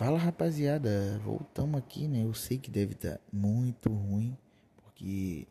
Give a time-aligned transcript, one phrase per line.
[0.00, 2.24] Fala rapaziada, voltamos aqui, né?
[2.24, 4.34] Eu sei que deve estar muito ruim,
[4.74, 5.46] porque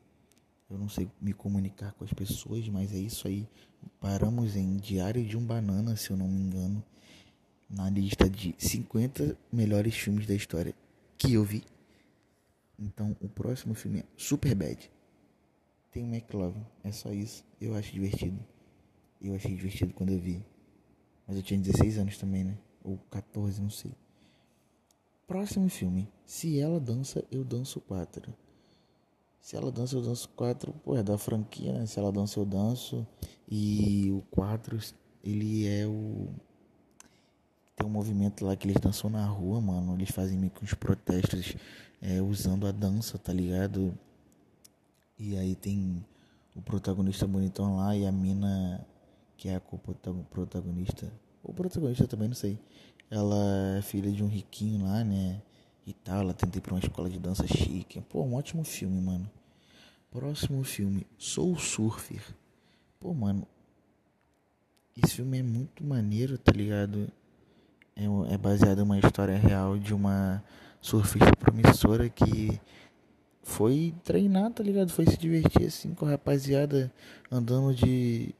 [0.67, 3.47] eu não sei me comunicar com as pessoas, mas é isso aí.
[4.01, 6.83] Paramos em Diário de um Banana, se eu não me engano,
[7.70, 10.74] na lista de 50 melhores filmes da história
[11.16, 11.63] que eu vi.
[12.79, 14.92] Então, o próximo filme é Super Bad.
[15.92, 17.45] Tem o McLovin, é só isso.
[17.62, 18.44] Eu acho divertido.
[19.22, 20.44] Eu achei divertido quando eu vi.
[21.27, 22.58] Mas eu tinha 16 anos também, né?
[22.84, 23.91] Ou 14, não sei.
[25.30, 26.09] Próximo filme.
[26.25, 28.33] Se ela dança, eu danço quatro.
[29.39, 30.73] Se ela dança, eu danço quatro.
[30.83, 31.85] Pô, é da franquia, né?
[31.85, 33.05] Se ela dança, eu danço.
[33.47, 34.79] E o quatro,
[35.23, 36.29] ele é o.
[37.75, 39.93] Tem um movimento lá que eles dançam na rua, mano.
[39.93, 41.55] Eles fazem meio que uns protestos
[42.01, 43.95] é, usando a dança, tá ligado?
[45.20, 46.03] E aí tem
[46.55, 48.84] o protagonista bonitão lá e a mina
[49.37, 51.13] que é a protagonista.
[51.43, 52.57] O protagonista também, não sei.
[53.09, 55.41] Ela é filha de um riquinho lá, né?
[55.86, 56.22] E tal.
[56.22, 58.01] Ela tenta ir pra uma escola de dança chique.
[58.01, 59.29] Pô, um ótimo filme, mano.
[60.12, 62.21] Próximo filme, Soul Surfer.
[62.99, 63.48] Pô, mano.
[64.96, 67.08] Esse filme é muito maneiro, tá ligado?
[67.96, 70.44] É, é baseado em uma história real de uma
[70.82, 72.60] surfista promissora que
[73.44, 74.90] foi treinar, tá ligado?
[74.90, 76.92] Foi se divertir assim com a rapaziada
[77.32, 78.34] andando de.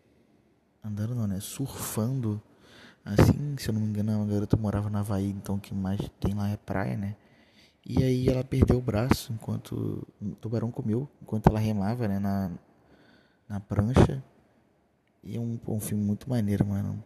[0.84, 1.40] Andando não, né?
[1.40, 2.42] Surfando
[3.18, 6.00] Assim, se eu não me engano, a garota morava na Havaí, então o que mais
[6.20, 7.16] tem lá é praia, né?
[7.84, 12.52] E aí ela perdeu o braço enquanto o tubarão comeu, enquanto ela remava, né, na,
[13.48, 14.24] na prancha.
[15.24, 17.04] E é um, um filme muito maneiro, mano.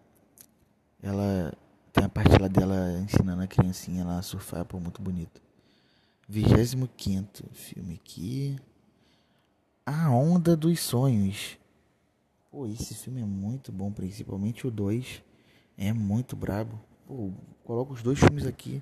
[1.02, 1.54] Ela
[1.94, 5.42] tem a parte lá dela ensinando a criancinha lá a surfar, pô, muito bonito.
[6.28, 6.90] 25
[7.54, 8.60] filme aqui.
[9.86, 11.58] A Onda dos Sonhos.
[12.52, 15.24] Pô, esse filme é muito bom, principalmente o 2.
[15.78, 16.80] É muito brabo.
[17.06, 17.32] Pô,
[17.64, 18.82] coloco os dois filmes aqui.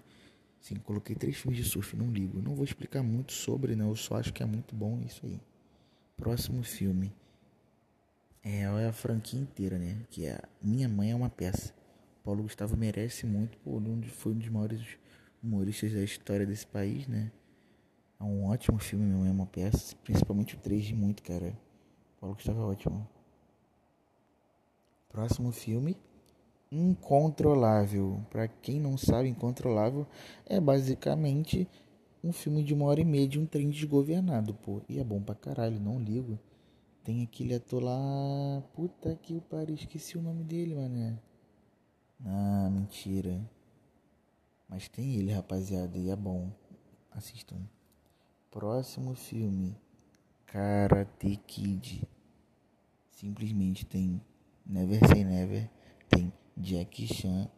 [0.59, 2.41] Sim, coloquei três filmes de surf, não ligo.
[2.41, 3.83] Não vou explicar muito sobre, né?
[3.83, 5.39] Eu só acho que é muito bom isso aí.
[6.15, 7.11] Próximo filme.
[8.43, 9.97] É, é a franquia inteira, né?
[10.09, 11.73] Que é Minha Mãe é uma Peça.
[12.23, 14.81] Paulo Gustavo merece muito, pô, foi um dos maiores
[15.43, 17.31] humoristas da história desse país, né?
[18.19, 19.95] É um ótimo filme, Minha Mãe é uma Peça.
[20.03, 21.57] Principalmente o 3 de muito, cara.
[22.19, 23.07] Paulo Gustavo é ótimo.
[25.09, 25.97] Próximo filme
[26.71, 28.25] Incontrolável.
[28.29, 30.07] Para quem não sabe, Incontrolável
[30.45, 31.67] é basicamente
[32.23, 34.81] um filme de uma hora e meia de um trem desgovernado, pô.
[34.87, 36.39] E é bom pra caralho, não ligo.
[37.03, 38.63] Tem aquele ator lá.
[38.73, 41.19] Puta que o pariu, esqueci o nome dele, mané.
[42.25, 43.41] Ah, mentira.
[44.69, 46.49] Mas tem ele, rapaziada, e é bom.
[47.11, 47.57] Assistam.
[48.49, 49.75] Próximo filme:
[50.45, 52.07] Karate Kid.
[53.11, 54.21] Simplesmente tem
[54.65, 55.69] Never Say Never,
[56.09, 56.31] tem
[56.61, 57.49] Jack Chan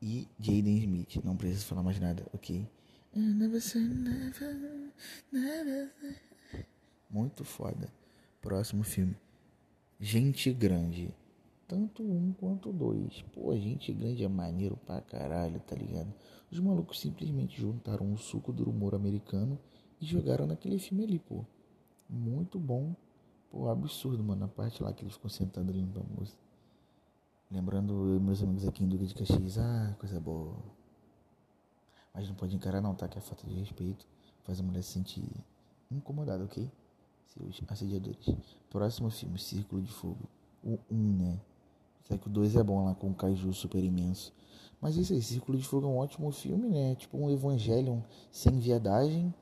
[0.00, 1.16] e Jaden Smith.
[1.24, 2.66] Não preciso falar mais nada, ok?
[7.10, 7.92] Muito foda.
[8.40, 9.16] Próximo filme.
[9.98, 11.12] Gente Grande.
[11.66, 13.22] Tanto um quanto dois.
[13.34, 16.14] Pô, Gente Grande é maneiro pra caralho, tá ligado?
[16.50, 19.58] Os malucos simplesmente juntaram o suco do humor americano
[20.00, 21.44] e jogaram naquele filme ali, pô.
[22.08, 22.94] Muito bom.
[23.50, 24.44] Pô, absurdo, mano.
[24.44, 26.47] A parte lá que eles ficam sentados ali no música.
[27.50, 30.54] Lembrando meus amigos aqui em Duque de Caxias, ah, coisa boa.
[32.14, 33.08] Mas não pode encarar não, tá?
[33.08, 34.06] Que é falta de respeito
[34.48, 35.22] faz a mulher se sentir
[35.90, 36.70] incomodada, ok?
[37.26, 38.34] Seus assediadores.
[38.70, 40.26] Próximo filme, Círculo de Fogo.
[40.64, 41.40] O 1, né?
[42.04, 44.32] Será que o 2 é bom lá com o Kaiju super imenso.
[44.80, 46.94] Mas isso aí, Círculo de Fogo é um ótimo filme, né?
[46.94, 48.00] Tipo um Evangelion
[48.32, 49.34] sem viadagem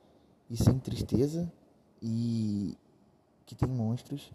[0.50, 1.50] e sem tristeza.
[2.02, 2.76] E
[3.46, 4.32] que tem monstros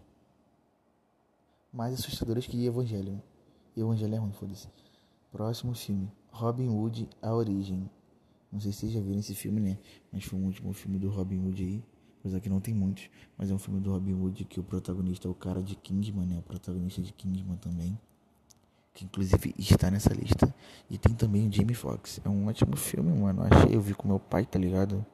[1.70, 3.18] mais assustadores que Evangelion.
[3.76, 4.68] E o Evangelho é ruim, foda-se.
[5.30, 7.88] Próximo filme: Robin Hood, A Origem.
[8.52, 9.78] Não sei se vocês já viram esse filme, né?
[10.12, 11.84] Mas foi o último filme do Robin Hood aí.
[12.20, 13.08] Apesar que não tem muitos.
[13.36, 16.26] Mas é um filme do Robin Hood que o protagonista é o cara de Kingsman,
[16.26, 16.38] né?
[16.38, 17.98] O protagonista de Kingsman também.
[18.94, 20.54] Que inclusive está nessa lista.
[20.90, 22.20] E tem também o Jamie Foxx.
[22.24, 23.42] É um ótimo filme, mano.
[23.42, 25.04] Achei, eu vi com meu pai, tá ligado?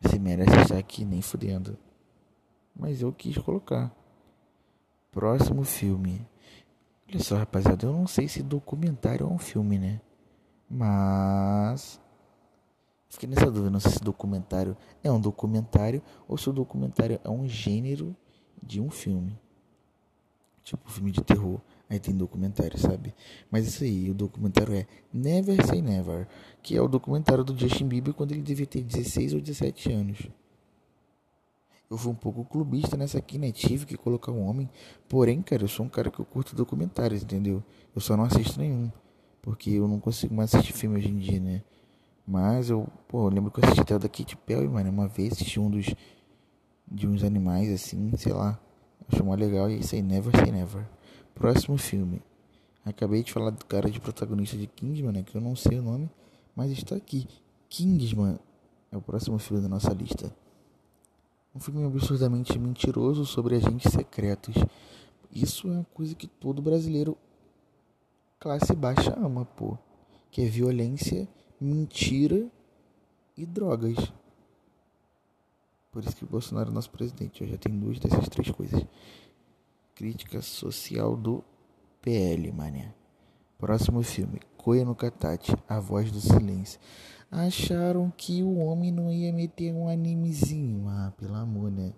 [0.00, 1.78] Você merece estar aqui, nem fudendo.
[2.78, 3.90] Mas eu quis colocar.
[5.10, 6.26] Próximo filme.
[7.08, 10.00] Olha só, rapaziada, eu não sei se documentário é um filme, né?
[10.68, 12.00] Mas.
[13.08, 17.30] Fiquei nessa dúvida, não sei se documentário é um documentário ou se o documentário é
[17.30, 18.14] um gênero
[18.60, 19.38] de um filme.
[20.64, 21.60] Tipo filme de terror.
[21.88, 23.14] Aí tem documentário, sabe?
[23.48, 26.26] Mas isso aí, o documentário é Never Say Never,
[26.60, 30.28] que é o documentário do Justin Bieber quando ele devia ter 16 ou 17 anos.
[31.88, 33.52] Eu fui um pouco clubista nessa aqui, né?
[33.52, 34.68] Tive que colocar um homem.
[35.08, 37.62] Porém, cara, eu sou um cara que eu curto documentários, entendeu?
[37.94, 38.90] Eu só não assisto nenhum.
[39.40, 41.62] Porque eu não consigo mais assistir filme hoje em dia, né?
[42.26, 45.06] Mas eu, pô, eu lembro que eu assisti até o da Katy Perry, mano, uma
[45.06, 45.94] vez assisti um dos
[46.90, 48.58] de uns animais assim, sei lá.
[49.08, 50.84] Achei mó legal e é isso aí, never say never.
[51.34, 52.20] Próximo filme.
[52.84, 55.82] Acabei de falar do cara de protagonista de Kingsman, né, que eu não sei o
[55.82, 56.10] nome,
[56.54, 57.28] mas está aqui.
[57.68, 58.38] Kingsman
[58.90, 60.34] é o próximo filme da nossa lista.
[61.56, 64.54] Um filme absurdamente mentiroso sobre agentes secretos.
[65.32, 67.16] Isso é uma coisa que todo brasileiro
[68.38, 69.78] classe baixa ama, pô.
[70.30, 71.26] Que é violência
[71.58, 72.46] mentira
[73.34, 73.96] e drogas.
[75.90, 77.40] Por isso que o Bolsonaro é nosso presidente.
[77.40, 78.84] Eu já tenho duas dessas três coisas.
[79.94, 81.42] Crítica social do
[82.02, 82.92] PL, mané.
[83.56, 84.42] Próximo filme.
[84.66, 86.80] Coia no Catate, A Voz do Silêncio.
[87.30, 90.88] Acharam que o homem não ia meter um animezinho.
[90.88, 91.92] Ah, pelo amor, né?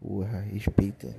[0.00, 1.14] Porra, respeita.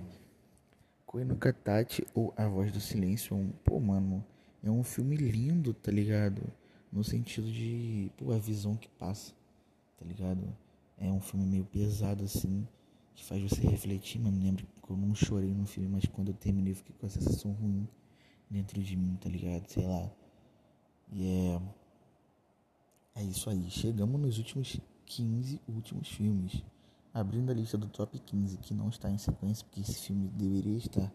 [1.06, 3.36] Coia no Catate ou A Voz do Silêncio.
[3.36, 4.26] É um, pô, mano,
[4.64, 6.42] é um filme lindo, tá ligado?
[6.92, 9.36] no sentido de, pô, a visão que passa,
[10.00, 10.52] tá ligado?
[10.98, 12.68] É um filme meio pesado assim,
[13.14, 14.44] que faz você refletir, mano.
[14.44, 17.10] Lembro que eu não chorei no filme, mas quando eu terminei eu fiquei com a
[17.10, 17.88] sensação ruim
[18.50, 19.68] dentro de mim, tá ligado?
[19.68, 20.12] Sei lá.
[21.12, 21.62] E é.
[23.16, 23.70] É isso aí.
[23.70, 26.64] Chegamos nos últimos 15 últimos filmes.
[27.14, 30.78] Abrindo a lista do top 15, que não está em sequência, porque esse filme deveria
[30.78, 31.12] estar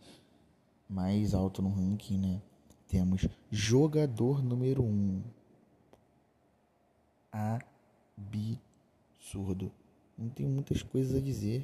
[0.88, 2.42] mais alto no ranking, né?
[2.88, 5.22] Temos Jogador número 1,
[9.32, 9.72] absurdo.
[10.16, 11.62] Não tem muitas coisas a dizer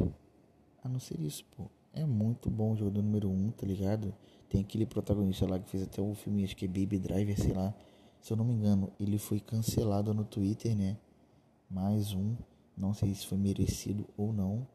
[0.82, 1.64] a não ser isso, pô.
[1.92, 4.14] É muito bom o jogador número 1, um, tá ligado?
[4.48, 7.52] Tem aquele protagonista lá que fez até o filme, acho que é Baby Driver, sei
[7.52, 7.74] lá.
[8.20, 10.96] Se eu não me engano, ele foi cancelado no Twitter, né?
[11.70, 12.36] Mais um.
[12.76, 14.66] Não sei se foi merecido ou não.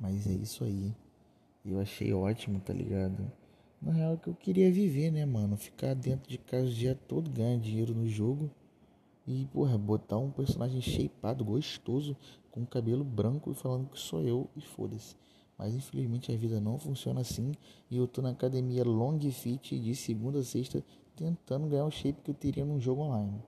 [0.00, 0.94] Mas é isso aí.
[1.64, 3.30] Eu achei ótimo, tá ligado?
[3.80, 5.56] Na real, é que eu queria viver, né, mano?
[5.56, 8.50] Ficar dentro de casa o dia todo, ganhar dinheiro no jogo
[9.26, 12.16] e, porra, botar um personagem shapeado, gostoso,
[12.50, 15.16] com cabelo branco e falando que sou eu e foda-se.
[15.60, 17.52] Mas infelizmente a vida não funciona assim
[17.90, 20.82] e eu tô na academia Long Fit de segunda a sexta
[21.14, 23.42] tentando ganhar o shape que eu teria num jogo online.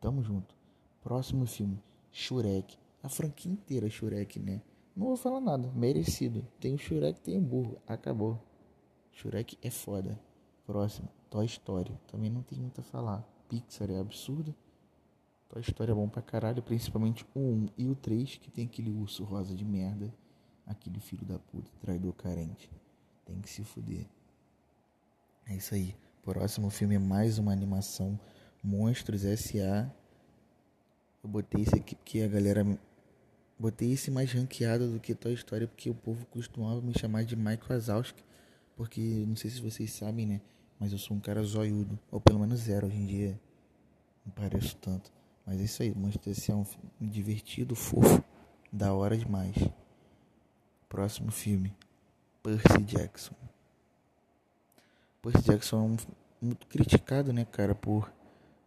[0.00, 0.54] Tamo junto.
[1.02, 1.78] Próximo filme,
[2.10, 2.78] Shurek.
[3.02, 4.62] A franquia inteira Shurek, né?
[4.96, 6.46] Não vou falar nada, merecido.
[6.58, 7.76] Tem o Shurek, tem o burro.
[7.86, 8.40] Acabou.
[9.12, 10.18] Shurek é foda.
[10.66, 11.92] Próximo, Toy Story.
[12.06, 13.22] Também não tem muito a falar.
[13.50, 14.54] Pixar é absurdo.
[15.46, 18.90] Toy Story é bom pra caralho, principalmente o 1 e o 3, que tem aquele
[18.90, 20.10] urso rosa de merda,
[20.70, 22.70] aquele filho da puta, traidor carente.
[23.24, 24.06] Tem que se fuder.
[25.46, 25.94] É isso aí.
[26.22, 28.18] Próximo filme é mais uma animação
[28.62, 29.90] Monstros S.A.
[31.22, 32.64] Eu botei esse aqui porque a galera.
[33.58, 37.36] Botei esse mais ranqueado do que Toy Story porque o povo costumava me chamar de
[37.36, 38.22] Michael Wazowski.
[38.76, 40.40] Porque não sei se vocês sabem, né?
[40.78, 41.98] Mas eu sou um cara zoiudo.
[42.10, 43.40] Ou pelo menos zero hoje em dia.
[44.24, 45.12] Não pareço tanto.
[45.44, 46.52] Mas é isso aí, Monstro S.A.
[46.52, 48.22] é um filme divertido, fofo,
[48.72, 49.56] da hora demais.
[50.90, 51.72] Próximo filme,
[52.42, 53.34] Percy Jackson.
[55.22, 55.96] Percy Jackson é um,
[56.42, 58.12] muito criticado, né, cara, por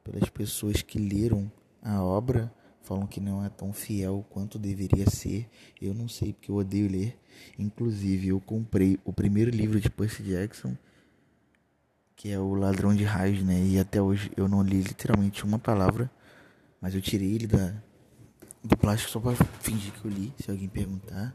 [0.03, 1.51] pelas pessoas que leram
[1.83, 5.47] a obra, falam que não é tão fiel quanto deveria ser.
[5.79, 7.15] Eu não sei porque eu odeio ler.
[7.59, 10.75] Inclusive, eu comprei o primeiro livro de Percy Jackson,
[12.15, 13.63] que é o Ladrão de Raios, né?
[13.63, 16.09] E até hoje eu não li literalmente uma palavra
[16.83, 17.73] mas eu tirei ele da,
[18.61, 21.33] do plástico só pra fingir que eu li, se alguém perguntar.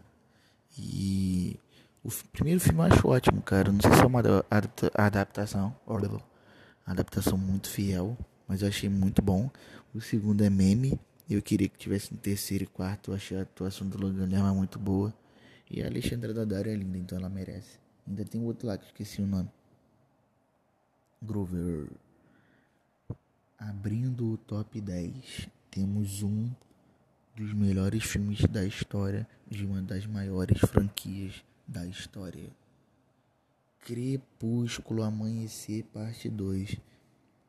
[0.78, 1.58] E
[2.04, 3.72] o primeiro filme eu acho ótimo, cara.
[3.72, 4.22] Não sei se é uma
[4.94, 5.74] adaptação,
[6.86, 8.16] adaptação muito fiel,
[8.46, 9.50] mas eu achei muito bom.
[9.94, 10.98] O segundo é meme.
[11.28, 13.10] Eu queria que tivesse no terceiro e quarto.
[13.10, 15.12] Eu achei a atuação do Logan Lerma muito boa.
[15.70, 17.78] E a Alexandra Daddario é linda, então ela merece.
[18.06, 19.50] Ainda tem outro lá que esqueci o nome.
[21.20, 21.88] Grover.
[23.58, 26.48] Abrindo o top 10, temos um
[27.38, 32.50] dos melhores filmes da história de uma das maiores franquias da história.
[33.78, 36.76] Crepúsculo Amanhecer Parte 2.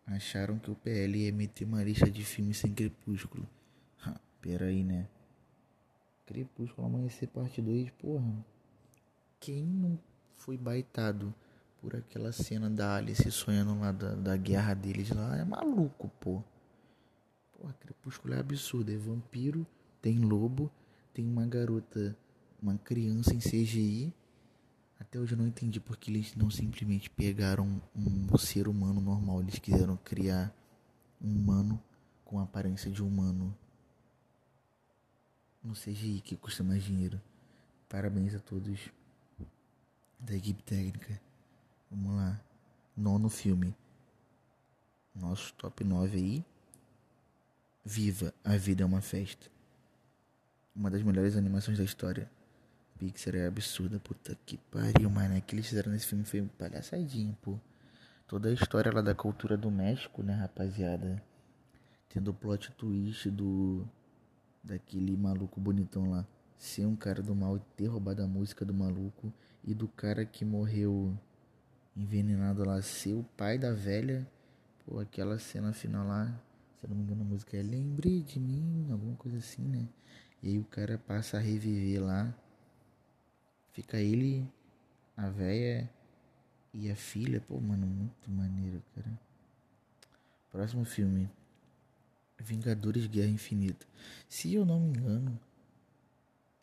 [0.05, 3.49] Acharam que o PL ia meter uma lista de filmes sem Crepúsculo.
[4.05, 5.07] Ha, pera aí, né?
[6.27, 8.45] Crepúsculo Amanhecer Parte 2, porra.
[9.39, 9.99] Quem não
[10.37, 11.33] foi baitado?
[11.81, 15.37] por aquela cena da Alice sonhando lá da, da guerra deles lá.
[15.37, 16.43] É maluco, pô.
[17.53, 18.91] Pô, Crepúsculo é absurdo.
[18.91, 19.65] É vampiro,
[20.01, 20.71] tem lobo,
[21.13, 22.17] tem uma garota,
[22.61, 24.13] uma criança em CGI.
[24.99, 29.41] Até hoje eu não entendi porque eles não simplesmente pegaram um ser humano normal.
[29.41, 30.53] Eles quiseram criar
[31.21, 31.81] um humano
[32.25, 33.55] com a aparência de humano
[35.63, 37.21] no CGI que custa mais dinheiro.
[37.87, 38.89] Parabéns a todos
[40.19, 41.19] da equipe técnica.
[41.89, 42.39] Vamos lá.
[42.95, 43.75] Nono filme.
[45.15, 46.45] nosso top 9 aí.
[47.83, 49.49] Viva, a vida é uma festa.
[50.75, 52.29] Uma das melhores animações da história.
[52.97, 55.37] Pixar é absurda, puta que pariu, mano.
[55.37, 57.57] O que eles fizeram nesse filme foi palhaçadinho, pô.
[58.27, 61.23] Toda a história lá da cultura do México, né, rapaziada?
[62.09, 63.87] Tendo o plot twist do.
[64.63, 66.27] Daquele maluco bonitão lá.
[66.57, 69.33] Ser um cara do mal e ter roubado a música do maluco.
[69.63, 71.17] E do cara que morreu
[71.95, 74.27] envenenado lá ser o pai da velha.
[74.85, 76.25] Pô, aquela cena final lá.
[76.79, 79.87] Se eu não me engano, a música é Lembre de mim, alguma coisa assim, né?
[80.41, 82.33] E aí o cara passa a reviver lá.
[83.73, 84.47] Fica ele,
[85.15, 85.89] a véia
[86.73, 87.41] e a filha.
[87.41, 89.19] Pô, mano, muito maneiro, cara.
[90.51, 91.29] Próximo filme.
[92.37, 93.85] Vingadores Guerra Infinita.
[94.27, 95.39] Se eu não me engano,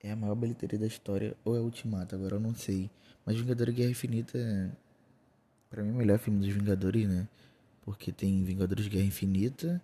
[0.00, 2.90] é a maior bilheteria da história ou é Ultimato, agora eu não sei.
[3.24, 4.78] Mas Vingadores Guerra Infinita,
[5.68, 7.28] para mim, é o melhor filme dos Vingadores, né?
[7.82, 9.82] Porque tem Vingadores Guerra Infinita,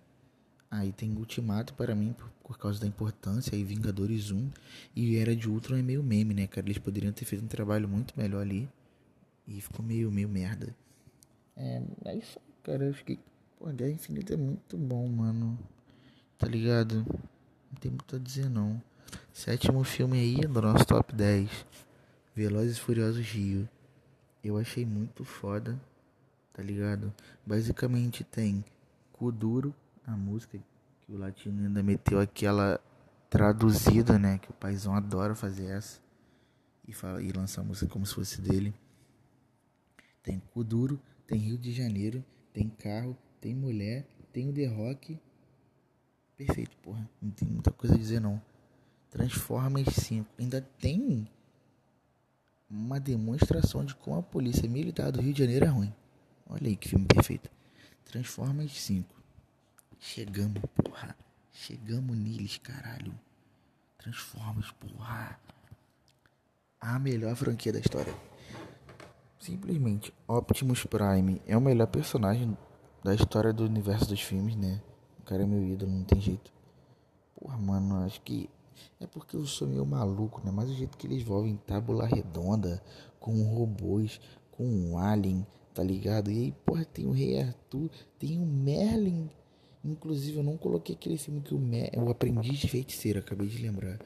[0.79, 4.49] aí tem Ultimato para mim por, por causa da importância, aí Vingadores 1
[4.95, 6.67] e Era de Ultron é meio meme, né, cara?
[6.67, 8.69] Eles poderiam ter feito um trabalho muito melhor ali
[9.47, 10.75] e ficou meio, meio merda.
[11.55, 12.85] É, é isso cara.
[12.85, 13.19] Eu fiquei.
[13.59, 15.59] Pô, Guerra Infinita é muito bom, mano.
[16.37, 17.05] Tá ligado?
[17.71, 18.81] Não tem muito a dizer, não.
[19.31, 21.49] Sétimo filme aí do nosso top 10.
[22.35, 23.69] Velozes e Furiosos Rio.
[24.43, 25.79] Eu achei muito foda,
[26.51, 27.13] tá ligado?
[27.45, 28.65] Basicamente tem
[29.13, 29.73] Kuduro,
[30.05, 30.59] a música
[31.01, 32.79] que o latino ainda meteu aquela
[33.29, 34.37] traduzida, né?
[34.37, 36.01] Que o paizão adora fazer essa.
[36.87, 38.73] E, fala, e lançar a música como se fosse dele.
[40.21, 45.19] Tem Kuduro, tem Rio de Janeiro, tem carro, tem mulher, tem o The Rock.
[46.37, 47.09] Perfeito, porra.
[47.21, 48.41] Não tem muita coisa a dizer não.
[49.09, 50.29] Transformers 5.
[50.39, 51.27] Ainda tem
[52.69, 55.93] uma demonstração de como a polícia militar do Rio de Janeiro é ruim.
[56.47, 57.49] Olha aí que filme perfeito.
[58.05, 59.22] Transformers 5.
[60.05, 61.15] Chegamos, porra.
[61.49, 63.17] Chegamos neles, caralho.
[63.97, 65.39] Transformers, porra.
[66.79, 68.13] A melhor franquia da história.
[69.39, 72.55] Simplesmente, Optimus Prime é o melhor personagem
[73.01, 74.81] da história do universo dos filmes, né?
[75.19, 76.51] O cara é meu ídolo, não tem jeito.
[77.33, 78.49] Porra, mano, acho que
[78.99, 80.51] é porque eu sou meio maluco, né?
[80.51, 82.83] Mas o jeito que eles envolvem tábula redonda,
[83.21, 84.19] com robôs,
[84.51, 86.29] com um alien, tá ligado?
[86.29, 89.31] E aí, porra, tem o Rei Arthur, tem o Merlin.
[89.83, 93.61] Inclusive, eu não coloquei aquele filme que o, Mer o Aprendiz de Feiticeiro, acabei de
[93.61, 93.99] lembrar.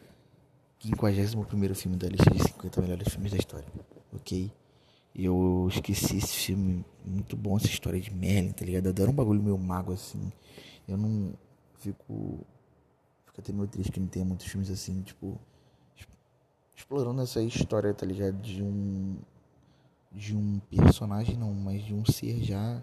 [0.79, 3.67] 51 filme da lista de 50 melhores filmes da história,
[4.13, 4.51] ok?
[5.15, 8.89] Eu esqueci esse filme, muito bom essa história de Merlin, tá ligado?
[8.89, 10.31] Adoro um bagulho meio mago assim.
[10.87, 11.33] Eu não
[11.79, 12.45] fico
[13.37, 15.39] Fico até meio triste que não tenha muitos filmes assim, tipo.
[16.75, 18.41] Explorando essa história, tá ligado?
[18.41, 19.17] De um.
[20.11, 22.81] De um personagem, não, mas de um ser já.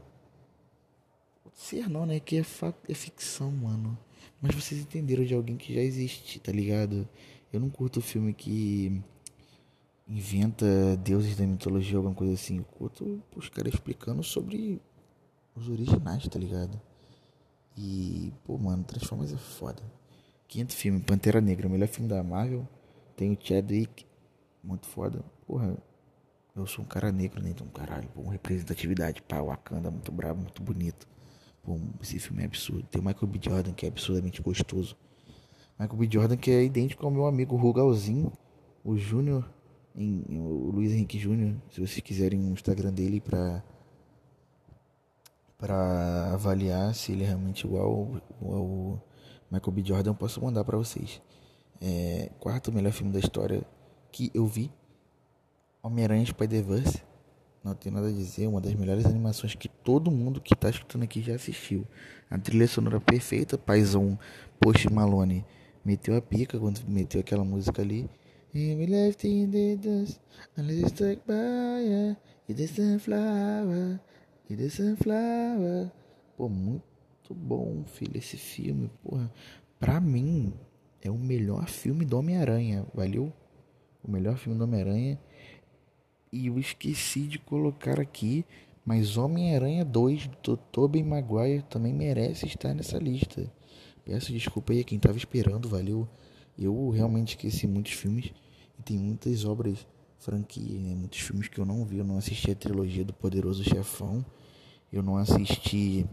[1.54, 2.20] Ser não, né?
[2.20, 2.44] Que é,
[2.88, 3.96] é ficção, mano.
[4.42, 7.08] Mas vocês entenderam de alguém que já existe, tá ligado?
[7.52, 9.00] Eu não curto filme que
[10.06, 12.58] inventa deuses da mitologia, alguma coisa assim.
[12.58, 14.82] Eu curto os caras explicando sobre
[15.54, 16.78] os originais, tá ligado?
[17.76, 19.82] E, pô, mano, Transformers é foda.
[20.48, 22.68] Quinto filme, Pantera Negra, o melhor filme da Marvel.
[23.16, 24.04] Tem o Chadwick,
[24.62, 25.24] muito foda.
[25.46, 25.76] Porra,
[26.56, 27.50] eu sou um cara negro, né?
[27.50, 31.06] Então, caralho, pô, representatividade, pá, Wakanda, muito brabo, muito bonito.
[31.64, 32.86] Pô, esse filme é absurdo.
[32.90, 33.40] Tem o Michael B.
[33.42, 34.96] Jordan, que é absurdamente gostoso.
[35.78, 36.08] Michael B.
[36.10, 38.30] Jordan, que é idêntico ao meu amigo Rugalzinho,
[38.84, 39.50] o Júnior,
[39.96, 41.56] o Luiz Henrique Júnior.
[41.70, 43.64] Se vocês quiserem o Instagram dele pra,
[45.56, 49.02] pra avaliar se ele é realmente igual ao,
[49.50, 49.82] Michael B.
[49.84, 51.22] Jordan posso mandar para vocês.
[51.80, 53.66] É, quarto melhor filme da história
[54.12, 54.70] que eu vi.
[55.82, 57.02] Homem-Aranha Spider-Verse.
[57.64, 61.04] Não tem nada a dizer, uma das melhores animações que todo mundo que está escutando
[61.04, 61.86] aqui já assistiu.
[62.28, 64.18] A trilha sonora perfeita, paizão
[64.60, 65.46] Post Malone
[65.82, 68.06] meteu a pica quando meteu aquela música ali.
[68.54, 70.20] We left in the dust,
[70.58, 72.16] and stuck by
[72.48, 75.90] it is it is.
[76.36, 79.32] Pô, muito bom, filho, esse filme, porra.
[79.80, 80.52] Pra mim,
[81.02, 83.32] é o melhor filme do Homem-Aranha, valeu?
[84.02, 85.18] O melhor filme do Homem-Aranha.
[86.34, 88.44] E eu esqueci de colocar aqui,
[88.84, 93.48] mas Homem-Aranha 2 do Tobey Maguire também merece estar nessa lista.
[94.04, 96.08] Peço desculpa aí a quem tava esperando, valeu?
[96.58, 98.32] Eu realmente esqueci muitos filmes
[98.76, 99.86] e tem muitas obras
[100.18, 100.96] franquias, né?
[100.96, 101.98] muitos filmes que eu não vi.
[101.98, 104.26] Eu não assisti a trilogia do Poderoso Chefão,
[104.92, 106.04] eu não assisti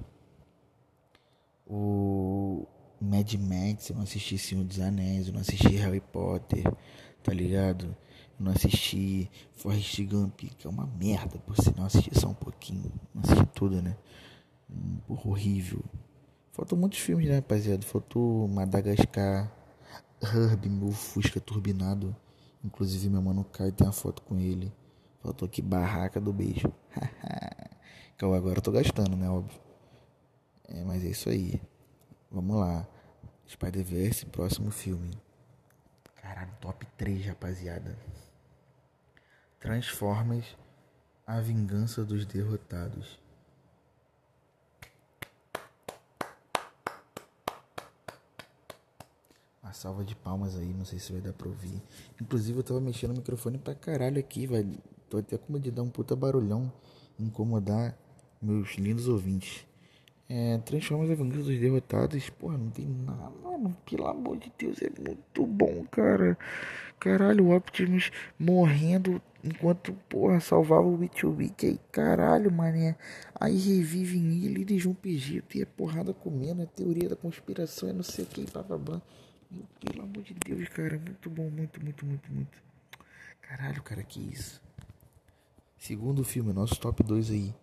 [1.66, 2.68] o
[3.02, 6.64] Mad Max, eu não assisti Senhor dos Anéis, eu não assisti Harry Potter,
[7.24, 7.98] tá ligado?
[8.40, 12.92] Eu não assisti Forrest Gump, que é uma merda, por sinal, assisti só um pouquinho,
[13.14, 13.96] não assisti tudo, né?
[15.08, 15.84] Porra, horrível.
[16.52, 17.84] Faltam muitos filmes, né, rapaziada?
[17.84, 19.52] Faltou Madagascar,
[20.22, 22.16] Herbie, meu Fusca turbinado.
[22.64, 24.72] Inclusive, meu mano Caio tem uma foto com ele.
[25.22, 26.72] Faltou aqui Barraca do Beijo.
[28.18, 29.30] que eu agora tô gastando, né?
[29.30, 29.60] Óbvio.
[30.68, 31.62] É, mas é isso aí.
[32.32, 32.88] Vamos lá.
[33.48, 35.12] Spider-Verse, próximo filme.
[36.32, 37.94] Caralho, top 3, rapaziada.
[39.60, 40.56] Transformers,
[41.28, 43.20] A Vingança dos Derrotados.
[49.62, 51.84] Uma salva de palmas aí, não sei se vai dar pra ouvir.
[52.22, 54.78] Inclusive eu tava mexendo o microfone pra caralho aqui, velho.
[55.10, 56.72] Tô até com medo de dar um puta barulhão,
[57.20, 57.94] incomodar
[58.42, 59.66] meus lindos ouvintes.
[60.34, 64.82] É, Transformers a Vingança dos Derrotados, porra, não tem nada, mano, pelo amor de Deus,
[64.82, 66.38] é muito bom, cara.
[66.98, 71.26] Caralho, o Optimus morrendo enquanto, porra, salvava o Witch
[71.66, 72.96] aí, caralho, mané.
[73.38, 77.94] Aí revivem ele, eles vão pedir, e é porrada comendo, é teoria da conspiração, é
[77.94, 79.02] não sei o que, blá.
[79.82, 82.58] Pelo amor de Deus, cara, muito bom, muito, muito, muito, muito.
[83.42, 84.62] Caralho, cara, que isso.
[85.78, 87.54] Segundo filme, nosso top 2 aí.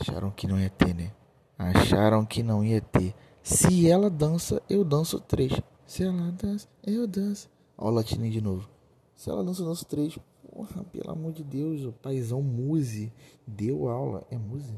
[0.00, 1.12] Acharam que não ia ter, né?
[1.58, 3.14] Acharam que não ia ter.
[3.42, 5.52] Se ela dança, eu danço três.
[5.86, 7.50] Se ela dança, eu danço.
[7.76, 8.68] Ó o latininho de novo.
[9.14, 10.18] Se ela dança, eu danço três.
[10.50, 13.12] Porra, pelo amor de Deus, o paizão Muse
[13.46, 14.26] deu aula.
[14.30, 14.74] É Muse?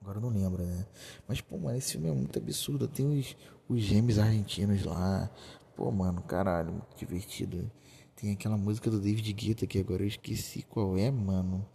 [0.00, 0.86] Agora não lembro, né?
[1.26, 2.86] Mas, pô, mano, esse filme é muito absurdo.
[2.86, 3.36] Tem os,
[3.68, 5.30] os gêmeos argentinos lá.
[5.74, 7.70] Pô, mano, caralho, muito divertido.
[8.14, 11.66] Tem aquela música do David Guetta que agora eu esqueci qual é, mano.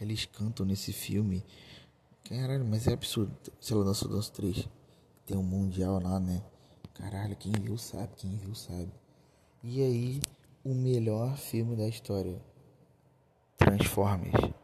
[0.00, 1.44] Que eles cantam nesse filme.
[2.24, 3.36] Caralho, mas é absurdo.
[3.60, 4.66] Se ela dança dança três.
[5.26, 6.42] Tem um mundial lá, né?
[6.94, 8.90] Caralho, quem viu sabe, quem viu sabe.
[9.62, 10.22] E aí,
[10.64, 12.40] o melhor filme da história.
[13.58, 14.54] Transformers.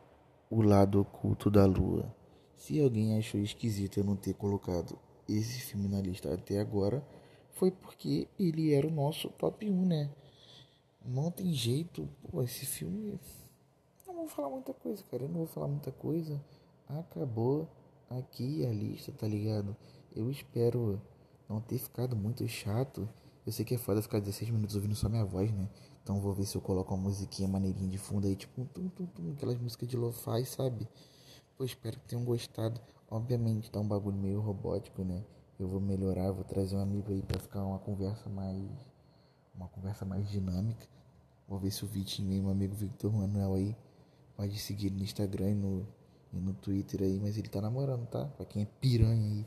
[0.48, 2.10] O lado oculto da lua.
[2.56, 7.06] Se alguém achou esquisito eu não ter colocado esse filme na lista até agora,
[7.50, 10.10] foi porque ele era o nosso top 1, né?
[11.04, 13.20] Não tem jeito, pô, esse filme.
[14.26, 15.22] Vou falar muita coisa, cara.
[15.22, 16.42] Eu não vou falar muita coisa.
[16.88, 17.68] Acabou
[18.10, 19.76] aqui a lista, tá ligado?
[20.16, 21.00] Eu espero
[21.48, 23.08] não ter ficado muito chato.
[23.46, 25.68] Eu sei que é foda ficar 16 minutos ouvindo só minha voz, né?
[26.02, 28.88] Então vou ver se eu coloco uma musiquinha maneirinha de fundo aí, tipo um tum
[28.88, 30.88] tum tum, aquelas músicas de lo-fi, sabe?
[31.56, 32.80] Pô, espero que tenham gostado.
[33.08, 35.22] Obviamente tá um bagulho meio robótico, né?
[35.56, 38.68] Eu vou melhorar, vou trazer um amigo aí pra ficar uma conversa mais.
[39.54, 40.84] Uma conversa mais dinâmica.
[41.46, 43.76] Vou ver se o Vitinho aí, meu amigo Victor Manuel aí,
[44.36, 45.86] pode seguir no Instagram e no,
[46.32, 48.24] e no Twitter aí, mas ele tá namorando, tá?
[48.26, 49.46] Pra quem é piranha aí.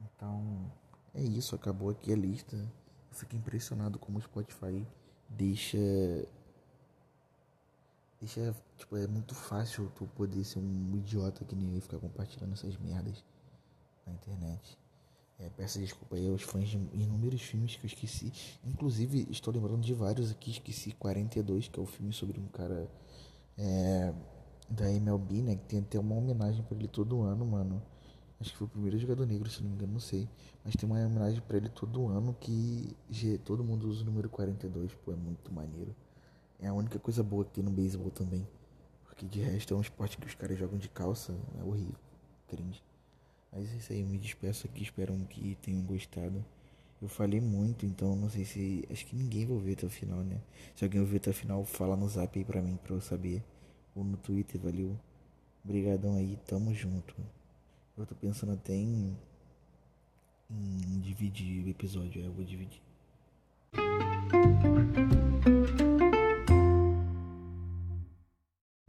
[0.00, 0.70] Então,
[1.14, 2.56] é isso, acabou aqui a lista.
[2.56, 4.86] Eu fico impressionado como o Spotify
[5.28, 5.78] deixa.
[8.20, 8.54] Deixa.
[8.76, 12.76] Tipo, é muito fácil tu poder ser um idiota que nem eu ficar compartilhando essas
[12.76, 13.24] merdas
[14.06, 14.78] na internet.
[15.40, 18.32] É, peço desculpa aí aos fãs de inúmeros filmes que eu esqueci.
[18.64, 20.50] Inclusive, estou lembrando de vários aqui.
[20.50, 22.90] Esqueci 42, que é o filme sobre um cara
[23.58, 24.14] é,
[24.68, 25.56] da MLB, né?
[25.56, 27.82] Que tem até uma homenagem para ele todo ano, mano.
[28.40, 30.28] Acho que foi o primeiro jogador negro, se não me engano, não sei.
[30.64, 32.96] Mas tem uma homenagem para ele todo ano que
[33.44, 34.94] todo mundo usa o número 42.
[34.94, 35.94] Pô, é muito maneiro.
[36.60, 38.46] É a única coisa boa que tem no beisebol também.
[39.04, 41.34] Porque de resto é um esporte que os caras jogam de calça.
[41.60, 41.96] É horrível.
[42.46, 42.82] Cringe.
[43.52, 46.44] Mas é isso aí, me despeço aqui, espero que tenham gostado.
[47.00, 48.84] Eu falei muito, então não sei se.
[48.90, 50.40] Acho que ninguém vai ver até o final, né?
[50.74, 53.42] Se alguém ouvir até o final, fala no zap aí pra mim, pra eu saber.
[53.94, 54.98] Ou no Twitter, valeu?
[55.64, 57.14] Obrigadão aí, tamo junto.
[57.96, 59.16] Eu tô pensando até em.
[60.50, 62.82] em dividir o episódio, é, eu vou dividir.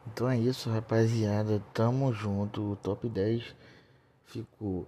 [0.07, 1.63] Então é isso, rapaziada.
[1.73, 2.73] Tamo junto.
[2.73, 3.55] O top 10
[4.25, 4.87] ficou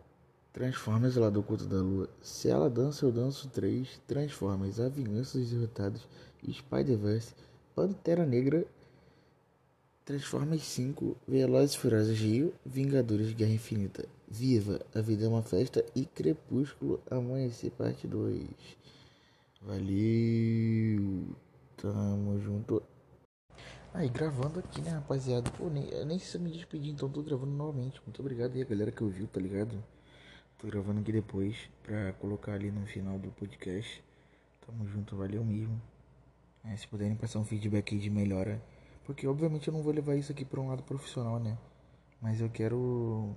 [0.53, 2.09] Transformers lá do culto da lua.
[2.21, 4.01] Se ela dança, eu danço 3.
[4.05, 6.07] Transformers, A Vingança dos Derrotados.
[6.49, 7.33] Spider-Verse.
[7.73, 8.65] Pantera Negra.
[10.03, 11.15] Transformers 5.
[11.25, 12.53] Velozes Furiosos Rio.
[12.65, 14.05] Vingadores Guerra Infinita.
[14.27, 15.85] Viva, a vida é uma festa.
[15.95, 18.47] E Crepúsculo Amanhecer Parte 2.
[19.61, 21.23] Valeu.
[21.77, 22.83] Tamo junto.
[23.93, 25.49] Aí, gravando aqui, né, rapaziada?
[25.51, 28.01] Pô, nem, nem se eu me despedir, então tô gravando novamente.
[28.05, 29.81] Muito obrigado aí a galera que ouviu, tá ligado?
[30.61, 34.03] Tô gravando aqui depois pra colocar ali no final do podcast.
[34.63, 35.81] Tamo junto, valeu mesmo.
[36.63, 38.61] É, se puderem passar um feedback de melhora.
[39.03, 41.57] Porque obviamente eu não vou levar isso aqui pra um lado profissional, né?
[42.21, 43.35] Mas eu quero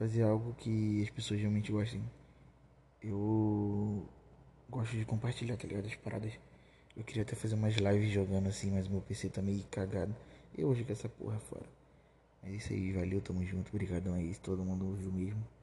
[0.00, 2.02] fazer algo que as pessoas realmente gostem.
[3.00, 4.04] Eu
[4.68, 5.86] gosto de compartilhar, tá ligado?
[5.86, 6.32] As paradas.
[6.96, 10.12] Eu queria até fazer umas lives jogando assim, mas meu PC tá meio cagado.
[10.58, 11.66] Eu vou jogar essa porra fora.
[12.42, 15.53] É isso aí, valeu, tamo junto, obrigadão aí, todo mundo ouviu mesmo.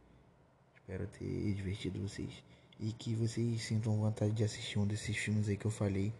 [0.81, 2.43] Espero ter divertido vocês.
[2.79, 6.11] E que vocês sintam vontade de assistir um desses filmes aí que eu falei.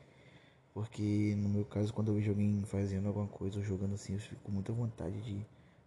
[0.74, 4.20] Porque no meu caso, quando eu vejo alguém fazendo alguma coisa ou jogando assim, eu
[4.20, 5.46] fico com muita vontade de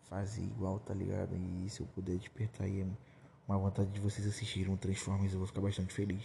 [0.08, 1.34] fazer igual, tá ligado?
[1.36, 2.86] E se eu puder despertar aí
[3.48, 6.22] uma vontade de vocês assistirem um Transformers, eu vou ficar bastante feliz.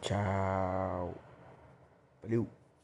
[0.00, 1.14] Tchau.
[2.22, 2.61] Valeu.